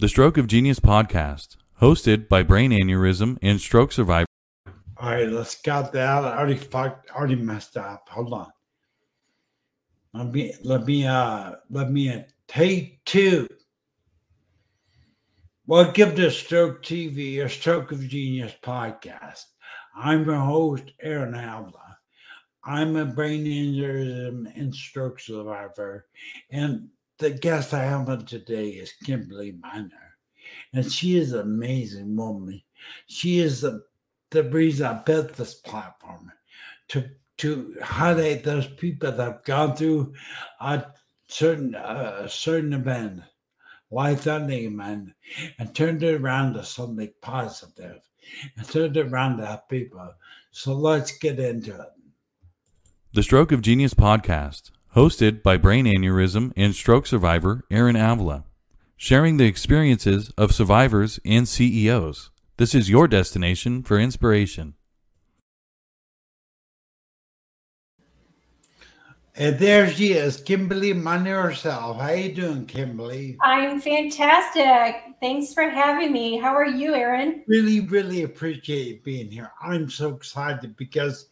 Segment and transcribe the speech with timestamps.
[0.00, 4.24] The Stroke of Genius podcast, hosted by brain aneurysm and stroke survivor.
[4.96, 6.24] All right, let's got that.
[6.24, 8.08] I already fucked, already messed up.
[8.08, 8.50] Hold on.
[10.14, 13.46] Let me, let me, uh, let me uh, take two.
[15.66, 19.44] Welcome to Stroke TV, a Stroke of Genius podcast.
[19.94, 21.98] I'm your host, Aaron Avila.
[22.64, 26.06] I'm a brain aneurysm and stroke survivor,
[26.50, 26.88] and
[27.20, 30.16] the guest I have on today is Kimberly Miner,
[30.72, 32.62] and she is an amazing woman.
[33.06, 33.84] She is the,
[34.30, 36.32] the reason I built this platform
[36.88, 40.12] to to highlight those people that have gone through
[40.60, 40.84] a
[41.28, 43.22] certain a certain event,
[43.90, 45.12] life ending and
[45.58, 48.00] and turned it around to something positive,
[48.56, 50.12] and turned it around to help people.
[50.52, 51.92] So let's get into it.
[53.12, 58.44] The Stroke of Genius podcast hosted by brain aneurysm and stroke survivor Aaron Avila,
[58.96, 62.30] sharing the experiences of survivors and CEOs.
[62.56, 64.74] This is your destination for inspiration.
[69.36, 71.98] And there she is, Kimberly Money herself.
[71.98, 73.38] How you doing, Kimberly?
[73.42, 75.14] I'm fantastic.
[75.20, 76.36] Thanks for having me.
[76.36, 77.44] How are you, Aaron?
[77.46, 79.50] Really, really appreciate being here.
[79.62, 81.28] I'm so excited because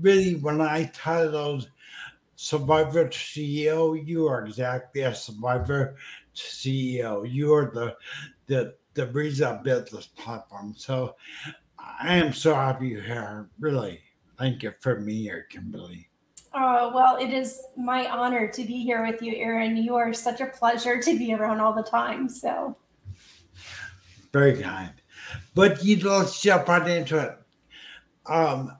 [0.00, 1.70] really when I titled
[2.36, 5.96] survivor to CEO, you are exactly a survivor
[6.34, 7.30] to CEO.
[7.30, 7.96] You are the
[8.46, 10.74] the the reason I built this platform.
[10.76, 11.16] So
[11.78, 13.48] I am so happy you're here.
[13.58, 14.00] Really,
[14.38, 16.08] thank you for me here, Kimberly.
[16.54, 19.76] Oh, well, it is my honor to be here with you, Aaron.
[19.76, 22.30] You are such a pleasure to be around all the time.
[22.30, 22.76] So
[24.32, 24.92] very kind.
[25.54, 27.38] But you let's jump right into it.
[28.26, 28.76] Um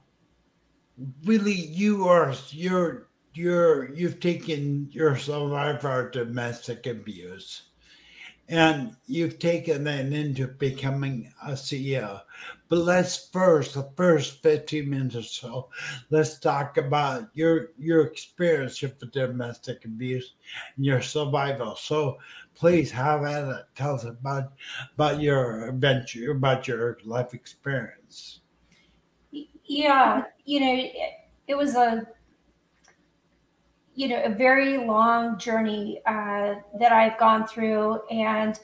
[1.25, 7.63] really you are you're you're you've taken your survivor domestic abuse
[8.49, 12.21] and you've taken that into becoming a CEO.
[12.69, 15.69] But let's first, the first 15 minutes or so,
[16.11, 20.35] let's talk about your your experience with domestic abuse
[20.77, 21.77] and your survival.
[21.77, 22.19] So
[22.55, 23.65] please have at it.
[23.75, 24.53] Tell us about
[24.95, 28.41] about your adventure, about your life experience.
[29.65, 30.93] Yeah, you know, it,
[31.49, 32.07] it was a
[33.97, 38.61] you know a very long journey uh, that I've gone through, and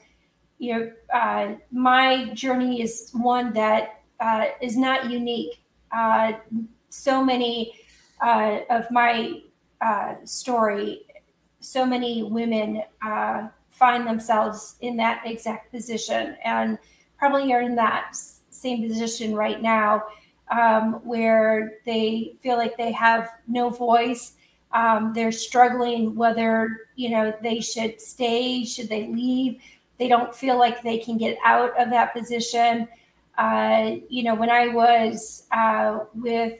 [0.59, 5.65] you know uh, my journey is one that uh, is not unique.
[5.91, 6.35] Uh,
[6.91, 7.73] so many
[8.21, 9.41] uh, of my
[9.81, 11.07] uh, story,
[11.61, 12.83] so many women
[13.71, 16.79] find themselves in that exact position, and
[17.19, 18.15] probably are in that
[18.51, 20.03] same position right now,
[20.51, 24.37] um, where they feel like they have no voice
[24.73, 29.61] um, they're struggling whether you know they should stay, should they leave.
[29.99, 32.89] They don't feel like they can get out of that position.
[33.39, 36.59] Uh, you know, when I was uh, with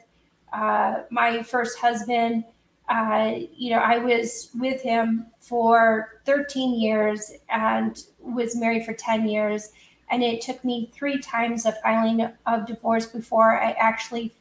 [0.53, 2.45] uh, my first husband,
[2.89, 9.29] uh, you know, I was with him for 13 years and was married for 10
[9.29, 9.73] years.
[10.11, 14.33] And it took me three times of filing of divorce before I actually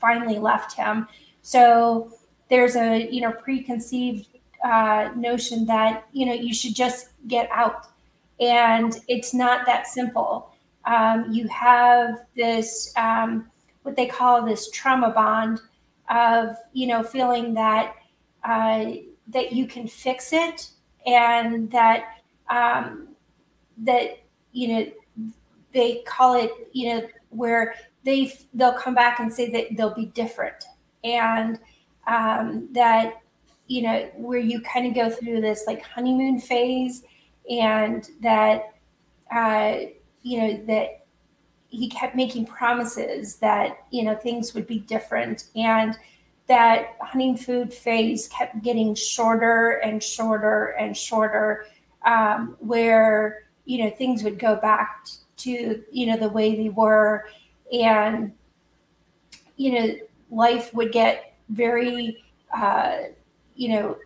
[0.00, 1.06] finally left him.
[1.42, 2.12] So
[2.50, 4.28] there's a you know preconceived
[4.64, 7.86] uh, notion that you know you should just get out,
[8.40, 10.50] and it's not that simple.
[10.84, 13.50] Um, you have this um,
[13.82, 15.60] what they call this trauma bond
[16.10, 17.94] of you know feeling that
[18.44, 18.92] uh,
[19.28, 20.70] that you can fix it
[21.06, 22.18] and that
[22.50, 23.08] um,
[23.78, 24.20] that
[24.52, 24.86] you know
[25.72, 30.06] they call it you know where they they'll come back and say that they'll be
[30.06, 30.64] different
[31.04, 31.58] and
[32.08, 33.22] um, that
[33.68, 37.04] you know where you kind of go through this like honeymoon phase
[37.48, 38.74] and that
[39.30, 39.76] uh,
[40.22, 41.04] you know that
[41.68, 45.96] he kept making promises that you know things would be different and
[46.46, 51.66] that honeymoon phase kept getting shorter and shorter and shorter
[52.06, 55.06] um, where you know things would go back
[55.36, 57.26] to you know the way they were
[57.70, 58.32] and
[59.56, 59.94] you know
[60.30, 62.24] life would get very,
[62.54, 62.98] uh,
[63.54, 63.96] you know,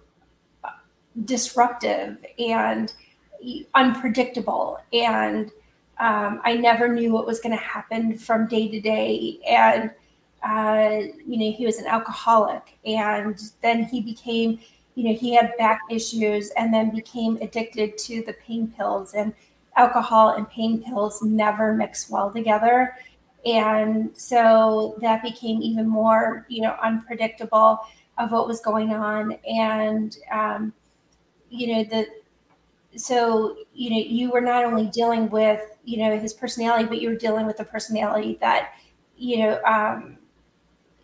[1.25, 2.93] disruptive and
[3.75, 4.79] unpredictable.
[4.93, 5.51] And
[5.99, 9.39] um, I never knew what was going to happen from day to day.
[9.49, 9.91] And,
[10.43, 12.79] uh, you know, he was an alcoholic.
[12.85, 14.59] And then he became,
[14.95, 19.15] you know, he had back issues and then became addicted to the pain pills.
[19.15, 19.35] And
[19.77, 22.95] alcohol and pain pills never mix well together
[23.47, 27.81] and so that became even more you know unpredictable
[28.19, 29.33] of what was going on.
[29.49, 30.73] And um,
[31.51, 32.07] you know the
[32.97, 37.09] so you know you were not only dealing with you know his personality but you
[37.11, 38.75] were dealing with the personality that
[39.17, 40.19] you know um,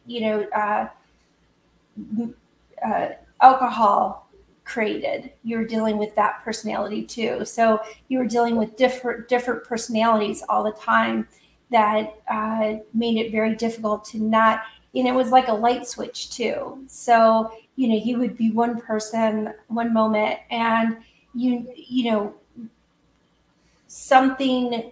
[0.06, 0.88] you know uh,
[2.84, 3.08] uh,
[3.40, 4.28] alcohol
[4.64, 5.32] created.
[5.44, 7.44] You were dealing with that personality too.
[7.44, 11.26] So you were dealing with different different personalities all the time
[11.70, 14.62] that uh, made it very difficult to not
[14.94, 16.82] and it was like a light switch too.
[16.88, 20.98] So you know he would be one person one moment and
[21.34, 22.34] you you know
[23.86, 24.90] something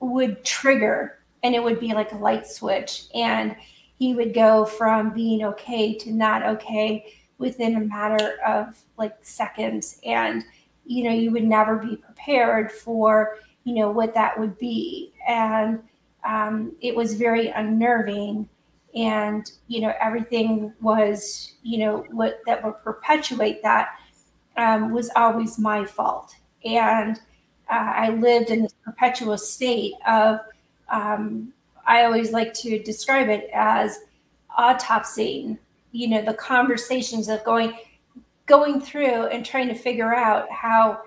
[0.00, 3.04] would trigger and it would be like a light switch.
[3.14, 3.56] And
[3.98, 9.98] he would go from being okay to not okay within a matter of like seconds.
[10.04, 10.44] And
[10.84, 15.12] you know you would never be prepared for you know what that would be.
[15.28, 15.82] And
[16.24, 18.48] um, it was very unnerving.
[18.94, 23.88] And you know everything was you know what that would perpetuate that
[24.56, 26.34] um, was always my fault.
[26.64, 27.20] And
[27.70, 30.40] uh, i lived in this perpetual state of
[30.88, 31.52] um,
[31.86, 33.98] i always like to describe it as
[34.58, 35.58] autopsying
[35.92, 37.76] you know the conversations of going
[38.46, 41.00] going through and trying to figure out how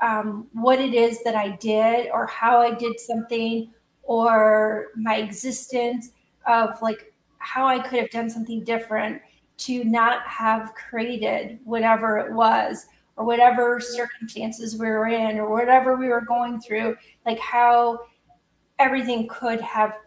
[0.00, 3.70] um, what it is that i did or how i did something
[4.02, 6.10] or my existence
[6.46, 9.20] of like how i could have done something different
[9.56, 12.86] to not have created whatever it was
[13.16, 16.96] or whatever circumstances we were in or whatever we were going through
[17.26, 17.98] like how
[18.78, 19.98] everything could have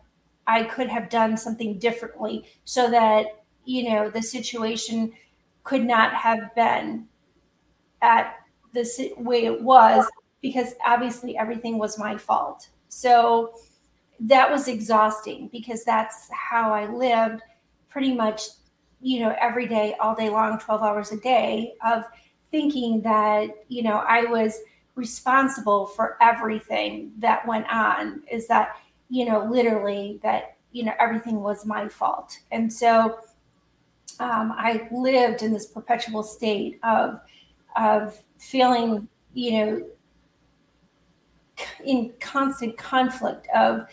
[0.47, 3.25] i could have done something differently so that
[3.65, 5.11] you know the situation
[5.63, 7.05] could not have been
[8.01, 8.35] at
[8.73, 10.05] the way it was
[10.41, 12.69] because obviously everything was my fault.
[12.89, 13.53] So
[14.19, 17.41] that was exhausting because that's how i lived
[17.89, 18.43] pretty much
[19.01, 22.03] you know every day all day long 12 hours a day of
[22.51, 24.59] thinking that you know i was
[24.93, 28.75] responsible for everything that went on is that
[29.09, 32.37] you know literally that you know everything was my fault.
[32.51, 33.19] And so
[34.19, 37.19] um, I lived in this perpetual state of
[37.75, 39.87] of feeling, you know,
[41.85, 43.85] in constant conflict of,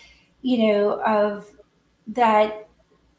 [0.42, 1.46] you know, of
[2.08, 2.68] that,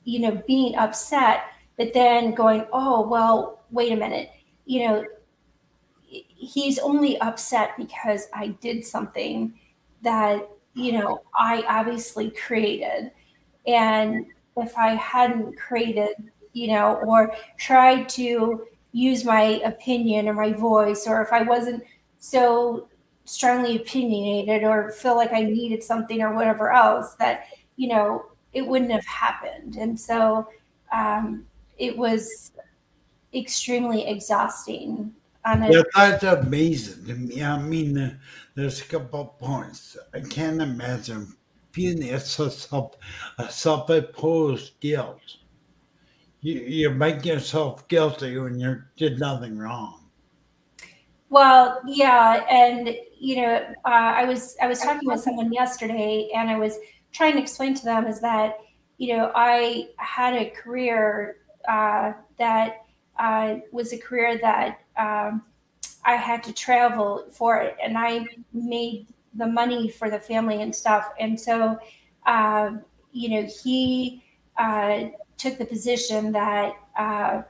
[0.03, 1.43] you know, being upset,
[1.77, 4.31] but then going, oh well, wait a minute,
[4.65, 5.05] you know,
[6.01, 9.53] he's only upset because I did something
[10.01, 13.11] that you know I obviously created,
[13.67, 14.25] and
[14.57, 16.15] if I hadn't created
[16.53, 21.83] you know, or tried to use my opinion or my voice, or if I wasn't
[22.19, 22.87] so
[23.25, 27.45] strongly opinionated or feel like I needed something or whatever else, that,
[27.75, 29.75] you know, it wouldn't have happened.
[29.75, 30.49] And so
[30.91, 31.45] um,
[31.77, 32.51] it was
[33.33, 35.13] extremely exhausting.
[35.45, 37.41] A- yeah, that's amazing.
[37.41, 38.17] I mean, uh,
[38.55, 39.97] there's a couple points.
[40.13, 41.35] I can't imagine
[41.71, 42.15] feeling a
[43.37, 45.37] a self-imposed guilt
[46.41, 49.99] you, you make yourself guilty when you did nothing wrong.
[51.29, 53.55] Well, yeah, and you know,
[53.85, 56.77] uh, I was I was talking with someone yesterday, and I was
[57.11, 58.57] trying to explain to them is that
[58.97, 61.37] you know I had a career
[61.67, 62.85] uh, that
[63.19, 65.43] uh, was a career that um,
[66.03, 70.73] I had to travel for it, and I made the money for the family and
[70.73, 71.77] stuff, and so
[72.25, 72.71] uh,
[73.11, 74.23] you know he
[74.57, 77.41] uh, took the position that uh,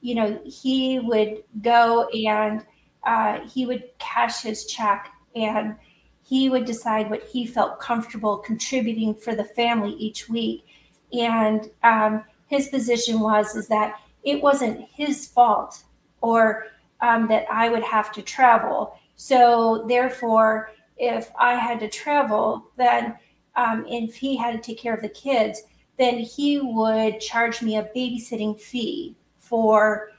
[0.00, 2.64] you know he would go and
[3.04, 5.76] uh, he would cash his check and
[6.22, 10.64] he would decide what he felt comfortable contributing for the family each week.
[11.12, 15.84] And um, his position was is that it wasn't his fault
[16.20, 16.66] or
[17.00, 18.98] um, that i would have to travel.
[19.16, 23.14] So therefore if i had to travel then
[23.54, 25.62] um, if he had to take care of the kids
[25.98, 30.10] then he would charge me a babysitting fee for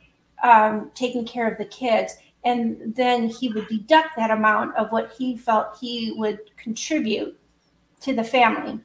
[0.43, 2.15] um, taking care of the kids.
[2.43, 7.37] And then he would deduct that amount of what he felt he would contribute
[8.01, 8.79] to the family.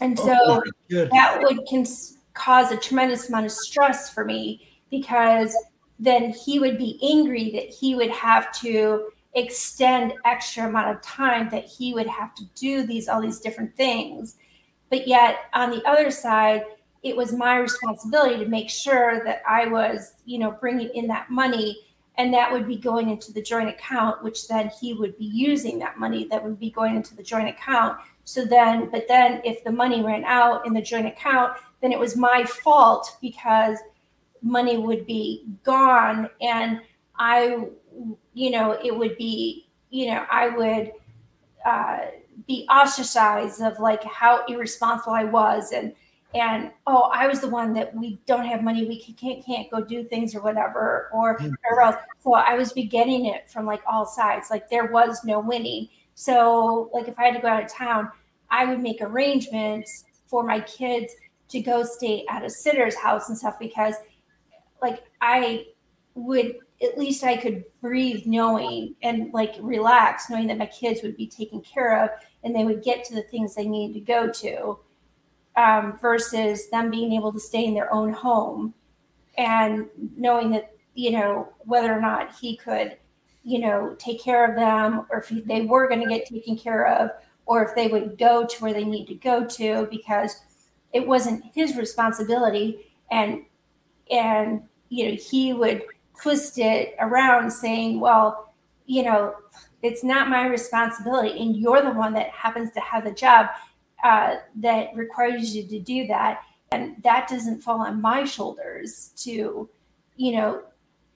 [0.00, 5.54] And so oh, that would cons- cause a tremendous amount of stress for me because
[5.98, 11.48] then he would be angry that he would have to extend extra amount of time
[11.50, 14.36] that he would have to do these all these different things
[14.90, 16.64] but yet on the other side,
[17.02, 21.30] it was my responsibility to make sure that I was, you know, bringing in that
[21.30, 21.78] money
[22.18, 25.78] and that would be going into the joint account, which then he would be using
[25.78, 27.98] that money that would be going into the joint account.
[28.24, 31.98] So then, but then if the money ran out in the joint account, then it
[31.98, 33.78] was my fault because
[34.42, 36.80] money would be gone and
[37.18, 37.68] I
[38.34, 40.92] you know, it would be, you know, I would
[41.64, 41.98] uh,
[42.50, 45.94] be ostracized of like how irresponsible I was and
[46.34, 49.80] and oh I was the one that we don't have money we can't can't go
[49.80, 51.54] do things or whatever or mm-hmm.
[51.80, 55.86] else so I was beginning it from like all sides like there was no winning
[56.16, 58.10] so like if I had to go out of town
[58.50, 61.14] I would make arrangements for my kids
[61.50, 63.94] to go stay at a sitter's house and stuff because
[64.82, 65.66] like I
[66.16, 71.16] would at least I could breathe knowing and like relax knowing that my kids would
[71.16, 72.10] be taken care of
[72.42, 74.78] and they would get to the things they needed to go to
[75.56, 78.72] um, versus them being able to stay in their own home
[79.36, 82.96] and knowing that you know whether or not he could
[83.44, 86.86] you know take care of them or if they were going to get taken care
[86.86, 87.10] of
[87.46, 90.36] or if they would go to where they need to go to because
[90.92, 93.42] it wasn't his responsibility and
[94.10, 95.82] and you know he would
[96.22, 98.52] twist it around saying well
[98.86, 99.34] you know
[99.82, 103.46] it's not my responsibility and you're the one that happens to have the job
[104.04, 109.68] uh, that requires you to do that and that doesn't fall on my shoulders to
[110.16, 110.62] you know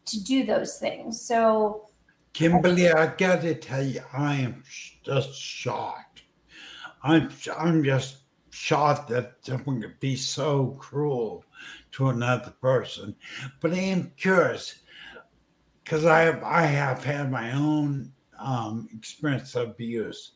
[0.06, 1.20] to do those things.
[1.20, 1.88] So
[2.32, 4.62] kimberly i gotta tell you i am
[5.04, 6.22] just shocked.
[7.02, 8.18] I'm i'm just
[8.50, 11.44] shocked that someone could be so cruel
[11.92, 13.14] to another person
[13.60, 14.80] but i am curious
[15.84, 18.10] because i have i have had my own
[18.40, 20.32] um, experience of abuse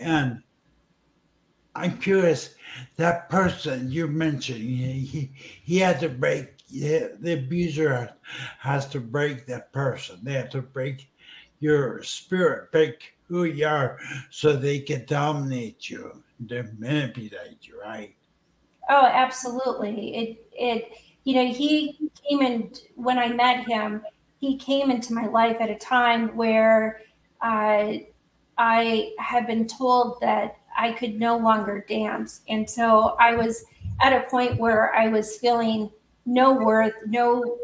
[0.00, 0.42] and
[1.76, 2.54] I'm curious,
[2.96, 5.30] that person you mentioned, he,
[5.62, 8.14] he had to break, the abuser
[8.58, 10.18] has to break that person.
[10.22, 11.10] They have to break
[11.60, 13.98] your spirit, break who you are
[14.30, 18.14] so they can dominate you, they manipulate you, right?
[18.88, 20.16] Oh, absolutely.
[20.16, 20.92] It, it,
[21.24, 24.02] you know, he came in when I met him,
[24.38, 27.00] he came into my life at a time where
[27.40, 27.94] uh,
[28.58, 32.42] I had been told that I could no longer dance.
[32.48, 33.64] And so I was
[34.00, 35.90] at a point where I was feeling
[36.26, 37.58] no worth, no,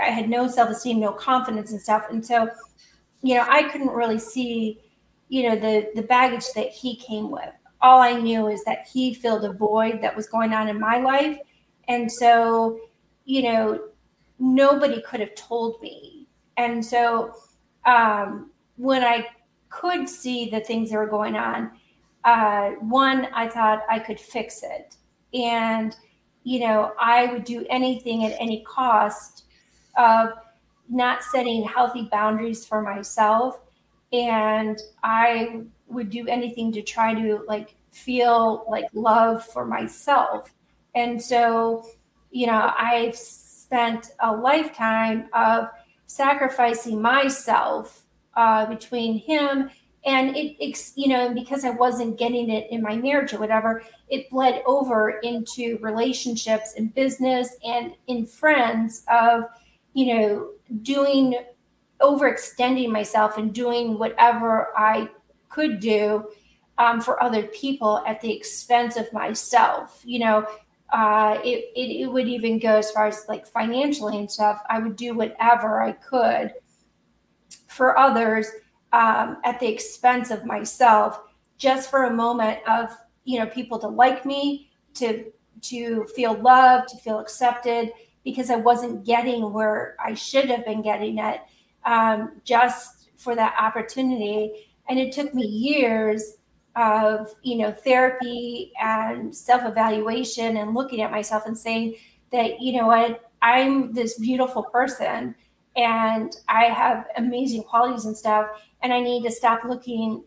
[0.00, 2.06] I had no self esteem, no confidence and stuff.
[2.10, 2.50] And so,
[3.22, 4.80] you know, I couldn't really see,
[5.28, 7.50] you know, the, the baggage that he came with.
[7.80, 10.98] All I knew is that he filled a void that was going on in my
[10.98, 11.38] life.
[11.88, 12.80] And so,
[13.24, 13.80] you know,
[14.38, 16.26] nobody could have told me.
[16.56, 17.34] And so,
[17.84, 19.26] um, when I
[19.68, 21.70] could see the things that were going on,
[22.24, 24.96] uh, one, I thought I could fix it.
[25.32, 25.96] And,
[26.44, 29.44] you know, I would do anything at any cost
[29.96, 30.30] of
[30.88, 33.60] not setting healthy boundaries for myself.
[34.12, 40.52] And I would do anything to try to like feel like love for myself.
[40.94, 41.86] And so,
[42.30, 43.16] you know, I've
[43.66, 45.68] spent a lifetime of
[46.06, 48.04] sacrificing myself
[48.36, 49.68] uh, between him
[50.04, 53.82] and it, it's you know because i wasn't getting it in my marriage or whatever
[54.08, 59.44] it bled over into relationships and business and in friends of
[59.94, 60.50] you know
[60.82, 61.34] doing
[62.00, 65.08] overextending myself and doing whatever i
[65.48, 66.24] could do
[66.78, 70.46] um, for other people at the expense of myself you know
[70.90, 74.78] uh, it, it, it would even go as far as like financially and stuff i
[74.78, 76.52] would do whatever i could
[77.68, 78.48] for others
[78.92, 81.20] um, at the expense of myself
[81.58, 82.90] just for a moment of
[83.24, 87.92] you know people to like me to to feel loved to feel accepted
[88.24, 91.40] because i wasn't getting where i should have been getting it
[91.86, 94.66] um, just for that opportunity.
[94.88, 96.34] And it took me years
[96.76, 101.94] of you know therapy and self-evaluation and looking at myself and saying
[102.30, 105.34] that you know what i'm this beautiful person
[105.76, 108.48] and I have amazing qualities and stuff,
[108.82, 110.24] and I need to stop looking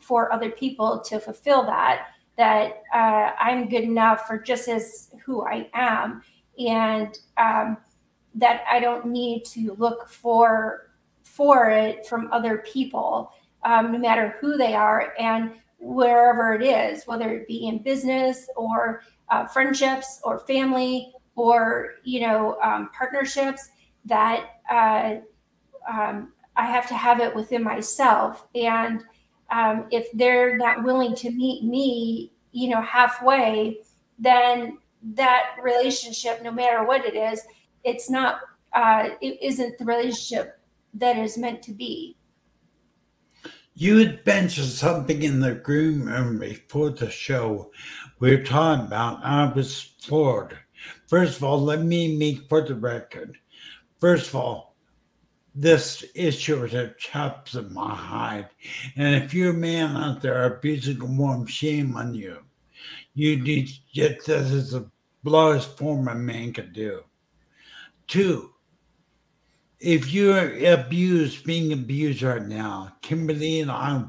[0.00, 2.08] for other people to fulfill that.
[2.36, 6.22] That uh, I'm good enough for just as who I am,
[6.58, 7.76] and um,
[8.34, 10.90] that I don't need to look for
[11.24, 13.32] for it from other people,
[13.64, 18.48] um, no matter who they are and wherever it is, whether it be in business
[18.56, 23.70] or uh, friendships or family or you know um, partnerships
[24.04, 25.16] that uh,
[25.88, 28.46] um, I have to have it within myself.
[28.54, 29.04] And
[29.50, 33.78] um, if they're not willing to meet me, you know, halfway,
[34.18, 34.78] then
[35.14, 37.42] that relationship, no matter what it is,
[37.84, 38.40] it's not,
[38.72, 40.58] uh, it isn't the relationship
[40.94, 42.16] that is meant to be.
[43.80, 47.70] You had mentioned something in the green room before the show.
[48.18, 50.58] We were talking about I was floored.
[51.06, 53.38] First of all, let me make for the record
[54.00, 54.74] First of all,
[55.54, 58.48] this issue that chops at my hide.
[58.96, 62.38] And if you're a man out there abusing a woman, shame on you.
[63.14, 64.90] You need to get this as the
[65.22, 67.02] lowest form a man could do.
[68.08, 68.54] Two,
[69.80, 74.04] if you're abused, being abused right now, Kimberly and I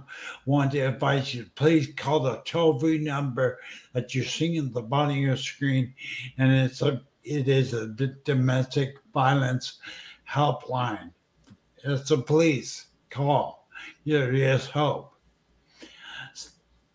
[0.46, 3.60] want to advise you please call the toll free number
[3.94, 5.94] that you're seeing at the bottom of your screen,
[6.38, 7.88] and it's a it is a
[8.24, 9.80] domestic violence
[10.28, 11.12] helpline.
[11.84, 13.68] It's a police call.
[14.06, 15.14] There is hope.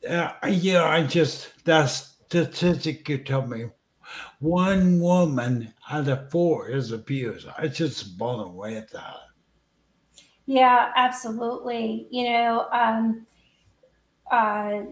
[0.08, 3.66] Uh, yeah, I just that statistic you told me
[4.40, 7.48] one woman out of four is abused.
[7.58, 9.16] I just blown away at that.
[10.46, 12.06] Yeah, absolutely.
[12.10, 13.26] You know, um,
[14.30, 14.82] uh,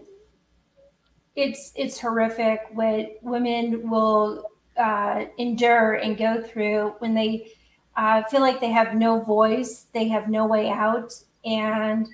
[1.35, 7.51] it's it's horrific what women will uh, endure and go through when they
[7.95, 11.13] uh, feel like they have no voice, they have no way out,
[11.45, 12.07] and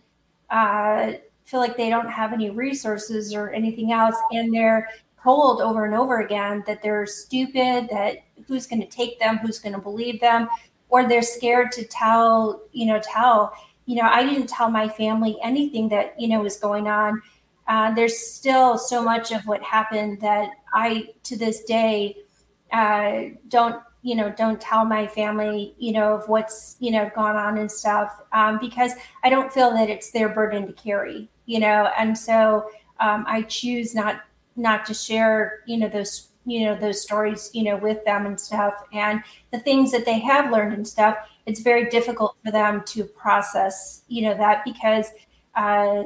[0.49, 1.13] uh,
[1.43, 4.89] feel like they don't have any resources or anything else, and they're
[5.23, 9.59] told over and over again that they're stupid, that who's going to take them, who's
[9.59, 10.47] going to believe them,
[10.89, 13.53] or they're scared to tell, you know, tell,
[13.85, 17.21] you know, I didn't tell my family anything that, you know, was going on.
[17.67, 22.17] Uh, there's still so much of what happened that I, to this day,
[22.71, 27.35] uh, don't, you know, don't tell my family, you know, of what's, you know, gone
[27.35, 31.59] on and stuff, um, because I don't feel that it's their burden to carry, you
[31.59, 34.21] know, and so um, I choose not
[34.59, 38.39] not to share, you know, those you know those stories you know with them and
[38.39, 38.73] stuff.
[38.93, 43.03] And the things that they have learned and stuff it's very difficult for them to
[43.03, 45.07] process you know that because
[45.55, 46.03] uh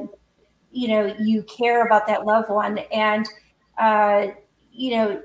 [0.72, 3.26] you know you care about that loved one and
[3.78, 4.28] uh
[4.72, 5.22] you know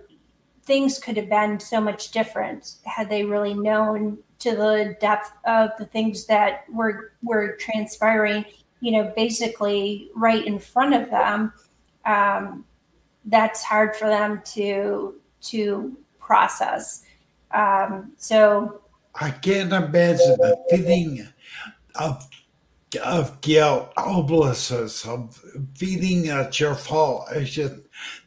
[0.63, 5.69] things could have been so much different had they really known to the depth of
[5.79, 8.43] the things that were were transpiring
[8.81, 11.53] you know basically right in front of them.
[12.05, 12.65] Um
[13.29, 17.03] that's hard for them to to process.
[17.51, 18.81] Um, so
[19.15, 21.27] I can't imagine the feeling
[21.95, 22.27] of
[23.03, 25.39] of guilt, hopelessness, of
[25.75, 27.27] feeling that your fault.
[27.31, 27.75] It's just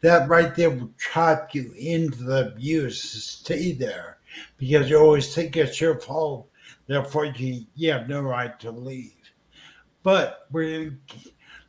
[0.03, 3.03] that right there will trap you into the abuse.
[3.03, 4.19] Stay there
[4.59, 6.49] because you always think it's your fault.
[6.87, 9.15] Therefore, you, you have no right to leave.
[10.03, 10.99] But we're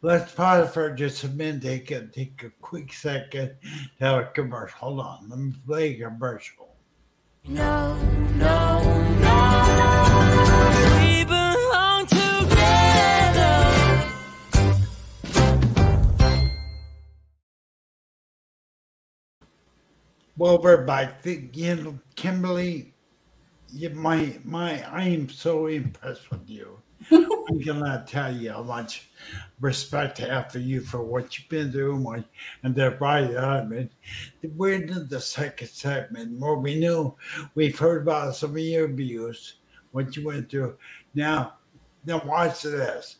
[0.05, 1.61] Let's pause for just a minute.
[1.61, 3.55] Take a, take a quick second
[3.99, 4.77] to have a commercial.
[4.79, 5.29] Hold on.
[5.29, 6.75] Let me play a commercial.
[7.47, 7.95] No,
[8.35, 8.83] no,
[9.21, 9.39] no.
[10.99, 13.63] We belong together.
[20.35, 21.21] Well, we're back.
[21.23, 22.93] You know, Kimberly,
[23.71, 26.82] you, my, my, I am so impressed with you.
[27.49, 29.09] I cannot tell you how much
[29.59, 32.23] respect I have for you for what you've been doing.
[32.63, 33.35] And right.
[33.35, 33.89] I mean,
[34.55, 37.15] we're in the second segment where we knew
[37.55, 39.55] we've heard about some of your abuse,
[39.91, 40.77] what you went through.
[41.15, 41.55] Now,
[42.05, 43.17] now watch this.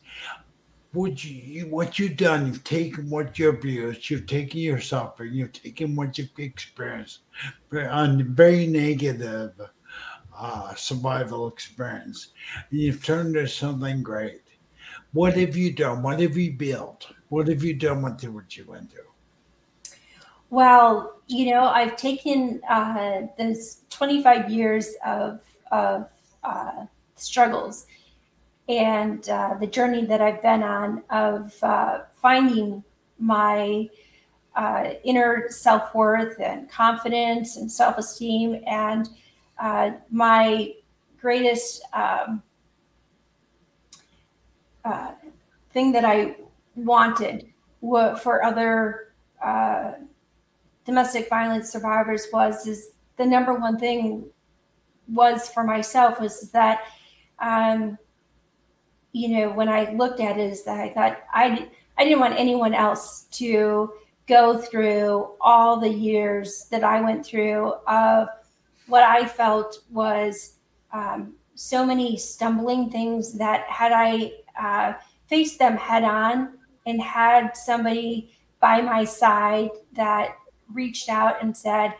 [0.94, 5.52] Would you, what you've done, you've taken what you abused, you've taken your suffering, you've
[5.52, 7.20] taken what you've experienced
[7.72, 9.52] on very negative
[10.38, 12.28] uh, survival experience.
[12.70, 14.42] You've turned into something great.
[15.12, 16.02] What have you done?
[16.02, 17.12] What have you built?
[17.28, 19.02] What have you done with what you went through?
[20.50, 25.40] Well, you know, I've taken uh, those 25 years of,
[25.72, 26.10] of
[26.42, 27.86] uh, struggles
[28.68, 32.82] and uh, the journey that I've been on of uh, finding
[33.18, 33.88] my
[34.56, 39.08] uh, inner self worth and confidence and self esteem and
[39.58, 40.72] uh, my
[41.20, 42.42] greatest um,
[44.84, 45.12] uh,
[45.70, 46.36] thing that I
[46.76, 47.48] wanted
[47.80, 49.12] for other
[49.42, 49.92] uh,
[50.84, 54.24] domestic violence survivors was is the number one thing
[55.08, 56.82] was for myself was that
[57.38, 57.98] um,
[59.12, 62.38] you know when I looked at it is that I thought I I didn't want
[62.38, 63.92] anyone else to
[64.26, 68.28] go through all the years that I went through of
[68.86, 70.54] what I felt was
[70.92, 74.94] um, so many stumbling things that had I uh,
[75.28, 80.36] faced them head on and had somebody by my side that
[80.72, 81.94] reached out and said,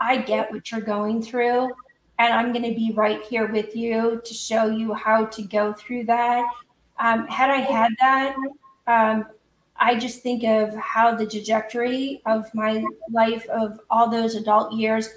[0.00, 1.70] I get what you're going through,
[2.18, 5.72] and I'm going to be right here with you to show you how to go
[5.72, 6.44] through that.
[6.98, 8.36] Um, had I had that,
[8.86, 9.26] um,
[9.76, 15.08] I just think of how the trajectory of my life of all those adult years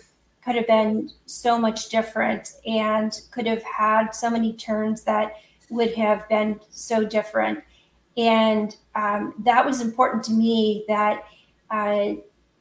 [0.48, 5.34] could have been so much different and could have had so many turns that
[5.70, 7.62] would have been so different.
[8.16, 11.26] And um, that was important to me that
[11.70, 12.14] uh,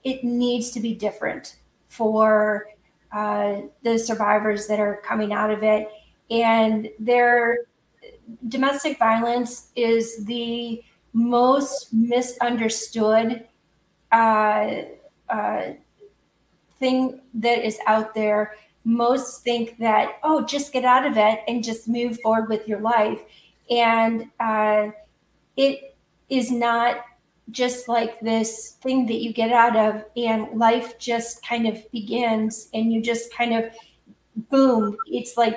[0.02, 2.66] it needs to be different for
[3.12, 5.88] uh, the survivors that are coming out of it.
[6.28, 7.66] And their
[8.48, 13.46] domestic violence is the most misunderstood
[14.10, 14.72] uh,
[15.28, 15.62] uh,
[16.78, 18.54] thing that is out there.
[18.84, 22.80] Most think that, oh, just get out of it and just move forward with your
[22.80, 23.20] life.
[23.70, 24.90] And uh,
[25.56, 25.96] it
[26.28, 27.04] is not
[27.50, 32.68] just like this thing that you get out of, and life just kind of begins,
[32.74, 33.72] and you just kind of
[34.50, 35.56] boom, it's like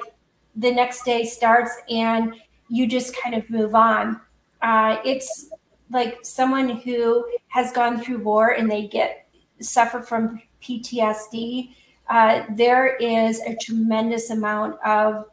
[0.55, 2.35] the next day starts, and
[2.67, 4.21] you just kind of move on.
[4.61, 5.49] Uh, it's
[5.91, 9.27] like someone who has gone through war and they get
[9.59, 11.71] suffer from PTSD.
[12.09, 15.25] Uh, there is a tremendous amount of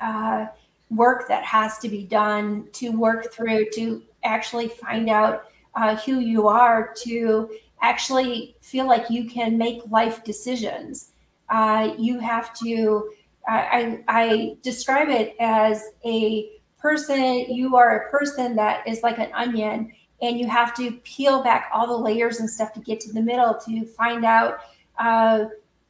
[0.00, 0.46] uh,
[0.90, 5.44] work that has to be done to work through to actually find out
[5.74, 7.50] uh, who you are to
[7.82, 11.12] actually feel like you can make life decisions.
[11.48, 13.10] Uh, you have to,
[13.46, 19.30] I, I describe it as a person, you are a person that is like an
[19.34, 23.12] onion and you have to peel back all the layers and stuff to get to
[23.12, 24.60] the middle to find out
[24.98, 25.46] uh,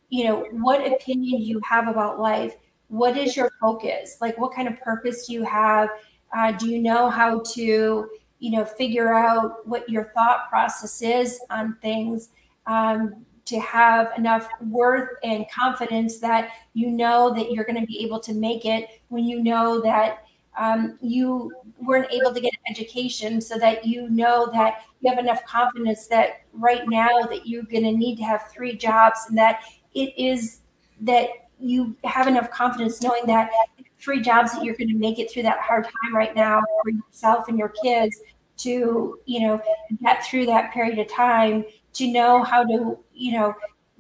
[0.09, 2.55] you know what opinion you have about life.
[2.89, 4.19] What is your focus?
[4.21, 5.89] Like what kind of purpose do you have?
[6.37, 11.41] Uh, do you know how to you know figure out what your thought process is
[11.51, 12.31] on things
[12.67, 18.03] um, to have enough worth and confidence that you know that you're going to be
[18.05, 20.25] able to make it when you know that
[20.57, 25.45] um, you weren't able to get education so that you know that you have enough
[25.45, 29.63] confidence that right now that you're going to need to have three jobs and that
[29.95, 30.61] it is
[31.01, 33.51] that you have enough confidence knowing that
[33.99, 36.91] three jobs that you're going to make it through that hard time right now for
[36.91, 38.21] yourself and your kids
[38.57, 39.61] to you know
[40.03, 43.55] get through that period of time to know how to you know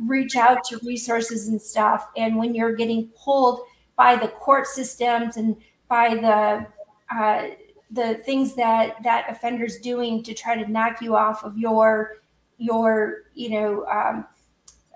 [0.06, 2.08] reach out to resources and stuff.
[2.16, 3.60] And when you're getting pulled
[3.96, 5.56] by the court systems and
[5.88, 6.66] by the
[7.14, 7.48] uh,
[7.90, 12.18] the things that that offender's doing to try to knock you off of your
[12.58, 14.26] your you know um,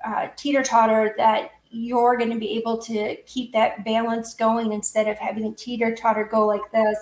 [0.05, 5.09] uh, teeter totter that you're going to be able to keep that balance going instead
[5.09, 6.99] of having a teeter totter go like this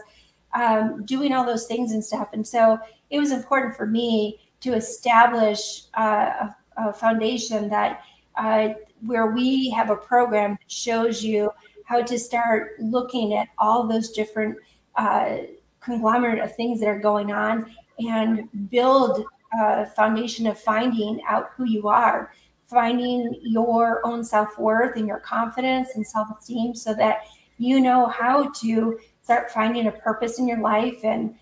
[0.55, 2.31] um, doing all those things and stuff.
[2.33, 2.79] And so
[3.11, 8.03] it was important for me to establish uh, a, a, foundation that
[8.37, 8.71] uh,
[9.05, 11.51] where we have a program that shows you
[11.85, 14.57] how to start looking at all those different
[14.97, 15.39] uh,
[15.85, 19.25] conglomerate of things that are going on and build
[19.61, 22.33] a foundation of finding out who you are,
[22.67, 27.25] finding your own self worth and your confidence and self esteem so that
[27.59, 31.35] you know how to start finding a purpose in your life and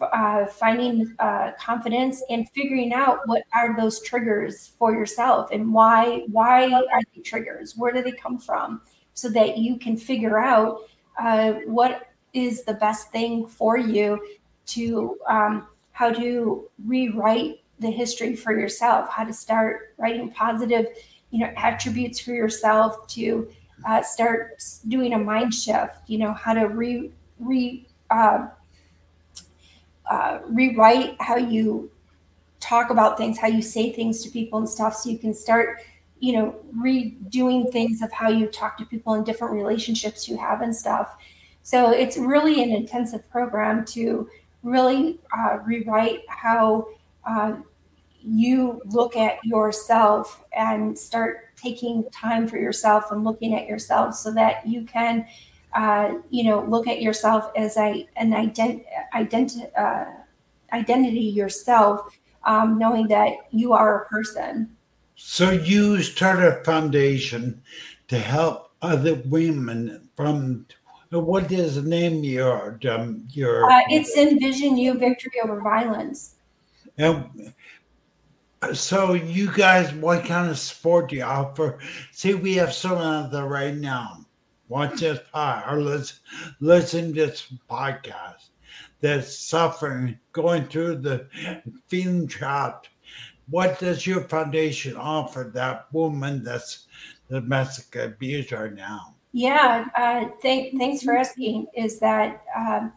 [0.00, 6.24] uh, finding uh, confidence and figuring out what are those triggers for yourself and why
[6.30, 7.76] why are they triggers?
[7.76, 8.80] Where do they come from?
[9.14, 10.82] So that you can figure out
[11.18, 12.07] uh, what
[12.38, 14.20] is the best thing for you
[14.66, 20.86] to um, how to rewrite the history for yourself how to start writing positive
[21.30, 23.48] you know attributes for yourself to
[23.86, 28.46] uh, start doing a mind shift you know how to re re uh,
[30.10, 31.90] uh, rewrite how you
[32.60, 35.78] talk about things how you say things to people and stuff so you can start
[36.20, 40.62] you know, redoing things of how you talk to people in different relationships you have
[40.62, 41.16] and stuff.
[41.68, 44.26] So it's really an intensive program to
[44.62, 46.88] really uh, rewrite how
[47.26, 47.56] uh,
[48.22, 54.32] you look at yourself and start taking time for yourself and looking at yourself so
[54.32, 55.26] that you can,
[55.74, 60.06] uh, you know, look at yourself as a, an ident- ident- uh,
[60.72, 64.74] identity yourself, um, knowing that you are a person.
[65.16, 67.60] So use turner foundation
[68.06, 70.64] to help other women from
[71.10, 76.34] what is the name your um, your uh, it's envision you victory over violence.
[76.96, 77.52] And
[78.72, 81.78] so you guys what kind of support do you offer?
[82.12, 84.24] See we have someone out there right now.
[84.68, 86.18] Watch this pod or listen
[86.60, 88.48] listen to this podcast
[89.00, 91.26] that's suffering going through the
[91.88, 92.90] feeling trapped
[93.50, 96.86] what does your foundation offer that woman that's
[97.28, 99.14] the domestic abuser now?
[99.32, 101.66] Yeah, uh, thank, thanks for asking.
[101.74, 102.92] Is that um,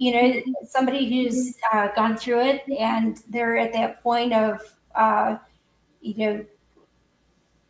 [0.00, 4.60] you know somebody who's uh, gone through it and they're at that point of
[4.94, 5.36] uh,
[6.00, 6.44] you know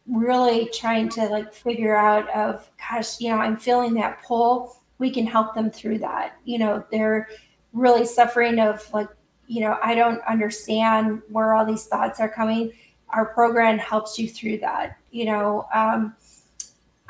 [0.06, 5.10] really trying to like figure out of gosh you know i'm feeling that pull we
[5.10, 7.28] can help them through that you know they're
[7.72, 9.08] really suffering of like
[9.46, 12.72] you know i don't understand where all these thoughts are coming
[13.10, 16.14] our program helps you through that you know um,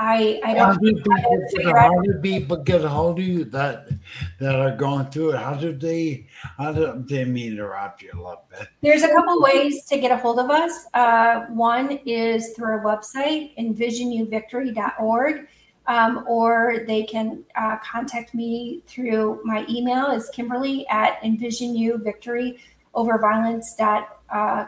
[0.02, 1.12] I, I don't how to people,
[1.54, 3.90] figure out how do people get a hold of you that
[4.38, 5.36] that are going through it?
[5.36, 6.26] How do they?
[6.56, 8.66] How do they mean to interrupt you a little bit?
[8.80, 10.86] There's a couple ways to get a hold of us.
[10.94, 15.46] Uh, one is through our website, envisionyouvictory.org,
[15.86, 24.06] um, or they can uh, contact me through my email is Kimberly at envisionyouvictoryoverviolence.com.
[24.30, 24.64] Uh,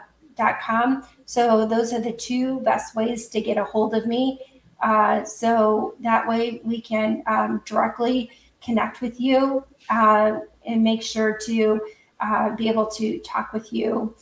[1.25, 4.39] so those are the two best ways to get a hold of me.
[4.83, 8.29] Uh, so that way we can um, directly
[8.61, 11.79] connect with you uh, and make sure to
[12.19, 14.13] uh, be able to talk with you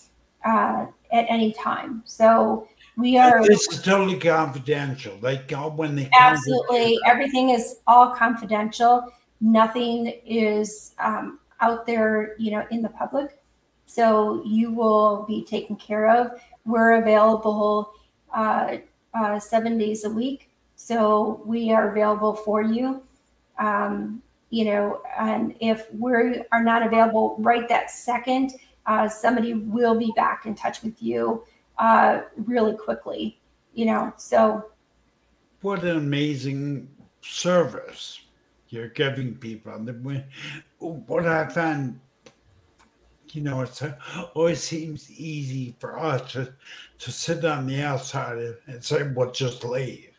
[0.46, 2.04] uh, at any time.
[2.06, 5.18] So we are This is totally confidential.
[5.18, 9.12] They go when they absolutely everything is all confidential.
[9.40, 13.42] Nothing is um, out there, you know, in the public.
[13.88, 16.40] So you will be taken care of.
[16.66, 17.94] We're available
[18.32, 18.78] uh,
[19.16, 20.51] uh, seven days a week.
[20.84, 23.04] So we are available for you.
[23.60, 26.12] Um, you know, and if we
[26.52, 28.54] are not available right that second,
[28.88, 31.44] uh, somebody will be back in touch with you
[31.78, 33.40] uh, really quickly.
[33.76, 34.72] You know, so
[35.62, 36.90] What an amazing
[37.22, 38.20] service
[38.70, 39.74] you're giving people.
[39.74, 40.24] And
[40.80, 42.00] What I find,
[43.30, 43.82] you know, it
[44.34, 46.52] always seems easy for us to,
[46.98, 50.11] to sit on the outside and say, well, just leave.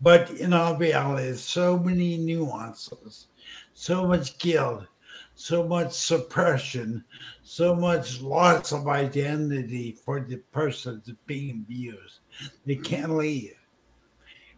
[0.00, 3.28] But in all reality, there's so many nuances,
[3.72, 4.86] so much guilt,
[5.34, 7.04] so much suppression,
[7.42, 12.20] so much loss of identity for the person being abused.
[12.66, 13.56] They can't leave.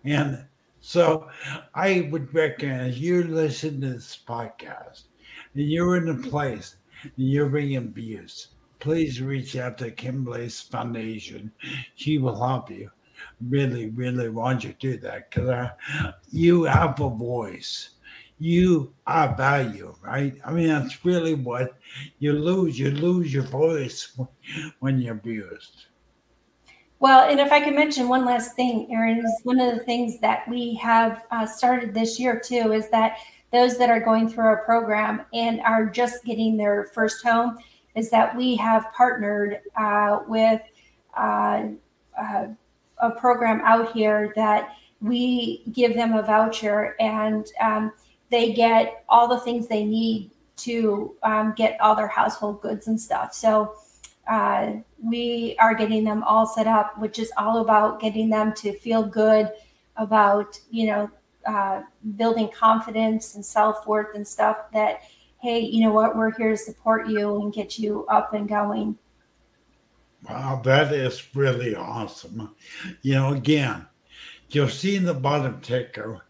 [0.05, 0.46] And
[0.81, 1.29] so
[1.75, 5.05] I would recommend if you listen to this podcast
[5.55, 11.51] and you're in a place and you're being abused, please reach out to Kimberly's Foundation.
[11.94, 12.90] She will help you.
[13.40, 15.68] Really, really want you to do that because
[16.31, 17.90] you have a voice.
[18.38, 20.35] You are value, right?
[20.44, 21.75] I mean, that's really what
[22.18, 22.79] you lose.
[22.79, 24.18] You lose your voice
[24.81, 25.87] when you're abused.
[26.99, 30.18] Well, and if I can mention one last thing, Aaron, is one of the things
[30.20, 33.18] that we have uh, started this year too is that
[33.53, 37.59] those that are going through our program and are just getting their first home
[37.94, 40.61] is that we have partnered uh, with
[41.16, 41.64] uh,
[42.18, 42.46] uh,
[42.98, 47.92] a program out here that we give them a voucher and um,
[48.30, 53.00] they get all the things they need to um, get all their household goods and
[53.00, 53.35] stuff.
[53.35, 53.74] So
[54.26, 58.72] uh, we are getting them all set up, which is all about getting them to
[58.78, 59.50] feel good
[59.96, 61.11] about, you know,
[61.46, 61.82] uh,
[62.16, 65.02] building confidence and self worth and stuff that,
[65.40, 68.98] hey, you know what, we're here to support you and get you up and going.
[70.22, 72.55] Wow, that is really awesome.
[73.02, 73.87] You know, again,
[74.50, 76.22] you'll see in the bottom ticker,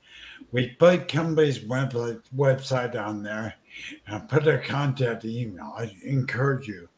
[0.52, 3.54] we put Kimberly's website, website on there
[4.06, 5.74] and put her contact email.
[5.76, 6.88] I encourage you.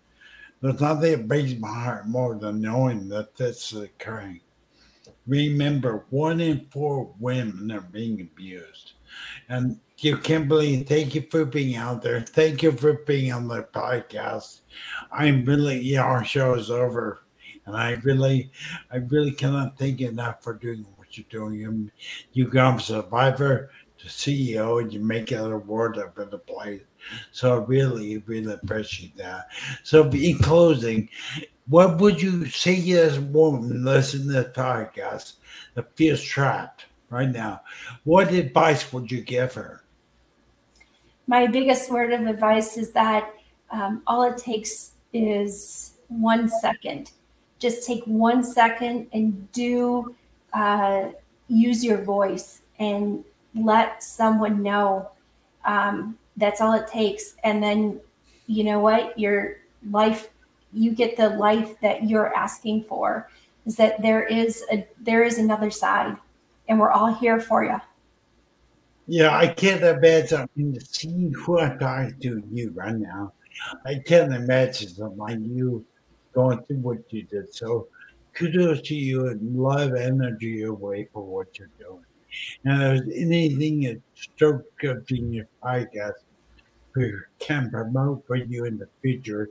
[0.61, 4.41] There's nothing that breaks my heart more than knowing that this is occurring.
[5.27, 8.95] Remember, one in four women are being abused.
[9.49, 12.21] And you, Kimberly, thank you for being out there.
[12.21, 14.61] Thank you for being on the podcast.
[15.11, 17.23] I'm really, yeah, our show is over.
[17.67, 18.51] And I really,
[18.91, 21.55] I really cannot thank you enough for doing what you're doing.
[21.59, 21.91] You,
[22.33, 26.83] you go from survivor to CEO and you make it a world a better place.
[27.33, 29.49] So I really, really appreciate that.
[29.83, 31.09] So in closing,
[31.67, 35.35] what would you say to this woman listening to the podcast
[35.75, 37.63] that feels trapped right now?
[38.05, 39.83] What advice would you give her?
[41.29, 43.35] My biggest word of advice is that
[43.71, 47.13] um, all it takes is one second.
[47.59, 50.17] Just take one second and do
[50.55, 51.11] uh,
[51.49, 53.23] use your voice and
[53.55, 55.11] let someone know.
[55.67, 57.35] Um, that's all it takes.
[57.45, 58.01] And then,
[58.47, 59.19] you know what?
[59.19, 59.59] Your
[59.91, 60.31] life,
[60.73, 63.29] you get the life that you're asking for.
[63.67, 66.17] Is that there is a there is another side,
[66.69, 67.79] and we're all here for you.
[69.11, 70.43] Yeah, I can't imagine.
[70.43, 73.33] I mean, to see who I'm talking to you right now.
[73.87, 75.83] I can't imagine something like you
[76.35, 77.55] going through what you did.
[77.55, 77.89] So
[78.35, 82.05] kudos to you and love energy away for what you're doing.
[82.67, 86.13] And if there's anything that Stroke of Genius podcast
[86.95, 89.49] we can promote for you in the future,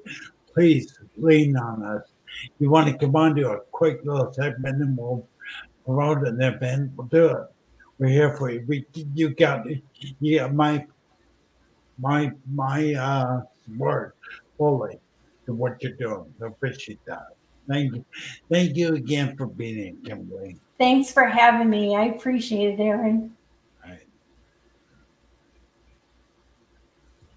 [0.54, 2.04] please lean on us.
[2.60, 5.28] You want to come on to a quick little segment and we'll
[5.84, 7.48] promote an event, we'll do it.
[8.00, 8.64] We're here for you.
[8.68, 9.66] We, you got,
[10.20, 10.86] you got my,
[12.00, 13.42] my, my uh,
[13.78, 14.14] word
[14.58, 15.00] fully
[15.46, 16.34] to what you're doing.
[16.44, 17.28] I appreciate that.
[17.68, 18.06] Thank you.
[18.50, 20.58] Thank you again for being in, Kimberly.
[20.78, 21.96] Thanks for having me.
[21.96, 23.36] I appreciate it, Aaron.
[23.84, 24.08] All right.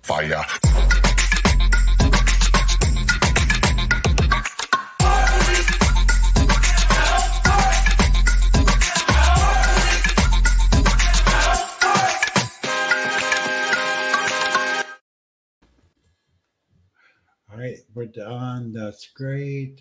[0.02, 0.99] Fire.
[17.94, 18.72] We're done.
[18.72, 19.68] That's great.